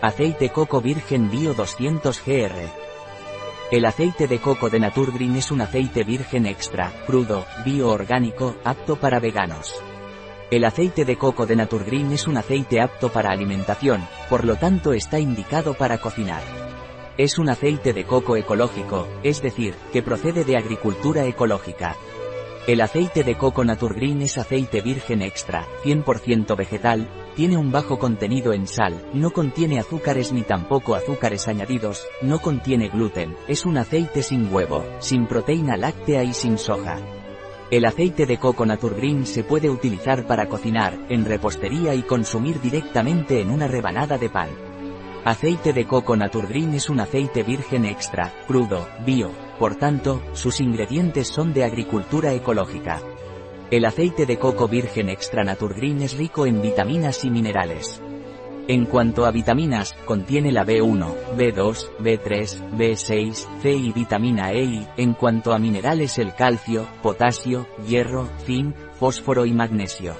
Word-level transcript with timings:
Aceite 0.00 0.50
coco 0.50 0.80
virgen 0.80 1.28
bio 1.28 1.54
200 1.54 2.22
gr. 2.24 2.52
El 3.72 3.84
aceite 3.84 4.28
de 4.28 4.38
coco 4.38 4.70
de 4.70 4.78
Naturgreen 4.78 5.34
es 5.34 5.50
un 5.50 5.60
aceite 5.60 6.04
virgen 6.04 6.46
extra, 6.46 6.92
crudo, 7.04 7.46
bioorgánico, 7.64 8.54
apto 8.62 8.94
para 8.94 9.18
veganos. 9.18 9.74
El 10.52 10.64
aceite 10.64 11.04
de 11.04 11.16
coco 11.16 11.46
de 11.46 11.56
Naturgreen 11.56 12.12
es 12.12 12.28
un 12.28 12.36
aceite 12.36 12.80
apto 12.80 13.08
para 13.08 13.32
alimentación, 13.32 14.06
por 14.30 14.44
lo 14.44 14.54
tanto 14.54 14.92
está 14.92 15.18
indicado 15.18 15.74
para 15.74 15.98
cocinar. 15.98 16.42
Es 17.16 17.36
un 17.36 17.48
aceite 17.48 17.92
de 17.92 18.04
coco 18.04 18.36
ecológico, 18.36 19.08
es 19.24 19.42
decir, 19.42 19.74
que 19.92 20.04
procede 20.04 20.44
de 20.44 20.56
agricultura 20.56 21.24
ecológica. 21.24 21.96
El 22.68 22.82
aceite 22.82 23.24
de 23.24 23.34
coco 23.34 23.64
Naturgreen 23.64 24.20
es 24.20 24.36
aceite 24.36 24.82
virgen 24.82 25.22
extra, 25.22 25.64
100% 25.84 26.54
vegetal, 26.54 27.08
tiene 27.34 27.56
un 27.56 27.72
bajo 27.72 27.98
contenido 27.98 28.52
en 28.52 28.66
sal, 28.66 29.08
no 29.14 29.30
contiene 29.30 29.78
azúcares 29.80 30.34
ni 30.34 30.42
tampoco 30.42 30.94
azúcares 30.94 31.48
añadidos, 31.48 32.06
no 32.20 32.42
contiene 32.42 32.90
gluten, 32.90 33.34
es 33.48 33.64
un 33.64 33.78
aceite 33.78 34.22
sin 34.22 34.52
huevo, 34.52 34.84
sin 34.98 35.26
proteína 35.26 35.78
láctea 35.78 36.22
y 36.24 36.34
sin 36.34 36.58
soja. 36.58 36.98
El 37.70 37.86
aceite 37.86 38.26
de 38.26 38.36
coco 38.36 38.66
Naturgreen 38.66 39.24
se 39.24 39.44
puede 39.44 39.70
utilizar 39.70 40.26
para 40.26 40.46
cocinar, 40.50 40.92
en 41.08 41.24
repostería 41.24 41.94
y 41.94 42.02
consumir 42.02 42.60
directamente 42.60 43.40
en 43.40 43.50
una 43.50 43.66
rebanada 43.66 44.18
de 44.18 44.28
pan. 44.28 44.50
Aceite 45.24 45.72
de 45.72 45.86
coco 45.86 46.16
Naturgreen 46.16 46.74
es 46.74 46.90
un 46.90 47.00
aceite 47.00 47.42
virgen 47.44 47.86
extra, 47.86 48.30
crudo, 48.46 48.86
bio, 49.06 49.47
por 49.58 49.74
tanto, 49.74 50.22
sus 50.32 50.60
ingredientes 50.60 51.28
son 51.28 51.52
de 51.52 51.64
agricultura 51.64 52.32
ecológica. 52.32 53.00
El 53.70 53.84
aceite 53.84 54.24
de 54.24 54.38
coco 54.38 54.68
virgen 54.68 55.08
extra 55.08 55.44
Naturgreen 55.44 56.00
es 56.02 56.16
rico 56.16 56.46
en 56.46 56.62
vitaminas 56.62 57.24
y 57.24 57.30
minerales. 57.30 58.00
En 58.66 58.84
cuanto 58.84 59.24
a 59.24 59.30
vitaminas, 59.30 59.94
contiene 60.04 60.52
la 60.52 60.64
B1, 60.64 61.36
B2, 61.36 61.90
B3, 62.00 62.70
B6, 62.76 63.32
C 63.62 63.72
y 63.72 63.92
vitamina 63.92 64.52
E 64.52 64.62
y, 64.62 64.88
en 64.96 65.14
cuanto 65.14 65.52
a 65.52 65.58
minerales 65.58 66.18
el 66.18 66.34
calcio, 66.34 66.86
potasio, 67.02 67.66
hierro, 67.86 68.28
zinc, 68.44 68.76
fósforo 68.98 69.46
y 69.46 69.52
magnesio. 69.52 70.14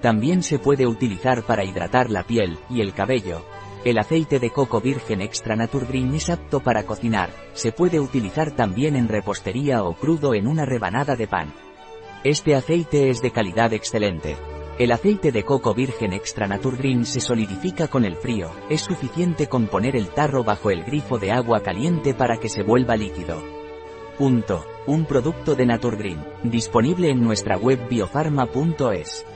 También 0.00 0.42
se 0.42 0.58
puede 0.58 0.86
utilizar 0.86 1.42
para 1.42 1.64
hidratar 1.64 2.10
la 2.10 2.24
piel 2.24 2.58
y 2.68 2.80
el 2.80 2.94
cabello, 2.94 3.44
el 3.84 3.98
aceite 3.98 4.38
de 4.40 4.50
coco 4.50 4.80
virgen 4.80 5.20
extra 5.20 5.56
Naturgreen 5.56 6.14
es 6.14 6.30
apto 6.30 6.60
para 6.60 6.84
cocinar, 6.84 7.30
se 7.52 7.72
puede 7.72 8.00
utilizar 8.00 8.50
también 8.50 8.96
en 8.96 9.08
repostería 9.08 9.84
o 9.84 9.94
crudo 9.94 10.34
en 10.34 10.46
una 10.46 10.64
rebanada 10.64 11.16
de 11.16 11.26
pan. 11.26 11.52
Este 12.24 12.56
aceite 12.56 13.10
es 13.10 13.22
de 13.22 13.30
calidad 13.30 13.72
excelente. 13.72 14.36
El 14.78 14.92
aceite 14.92 15.32
de 15.32 15.44
coco 15.44 15.74
virgen 15.74 16.12
extra 16.12 16.46
Naturgreen 16.46 17.04
se 17.04 17.20
solidifica 17.20 17.88
con 17.88 18.04
el 18.04 18.16
frío, 18.16 18.50
es 18.68 18.82
suficiente 18.82 19.48
con 19.48 19.66
poner 19.66 19.96
el 19.96 20.08
tarro 20.08 20.44
bajo 20.44 20.70
el 20.70 20.84
grifo 20.84 21.18
de 21.18 21.32
agua 21.32 21.62
caliente 21.62 22.14
para 22.14 22.38
que 22.38 22.48
se 22.48 22.62
vuelva 22.62 22.96
líquido. 22.96 23.42
Punto. 24.16 24.64
Un 24.86 25.04
producto 25.04 25.54
de 25.54 25.66
Naturgreen, 25.66 26.24
disponible 26.44 27.10
en 27.10 27.22
nuestra 27.22 27.56
web 27.56 27.88
biofarma.es. 27.88 29.26